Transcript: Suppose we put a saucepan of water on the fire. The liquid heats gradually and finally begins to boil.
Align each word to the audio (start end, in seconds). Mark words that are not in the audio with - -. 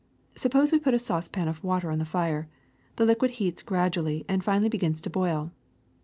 Suppose 0.33 0.71
we 0.71 0.79
put 0.79 0.95
a 0.95 0.97
saucepan 0.97 1.47
of 1.47 1.63
water 1.63 1.91
on 1.91 1.99
the 1.99 2.05
fire. 2.05 2.49
The 2.95 3.05
liquid 3.05 3.33
heats 3.37 3.61
gradually 3.61 4.25
and 4.27 4.43
finally 4.43 4.67
begins 4.67 4.99
to 5.01 5.11
boil. 5.11 5.51